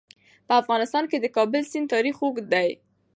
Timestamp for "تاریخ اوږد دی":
1.95-2.69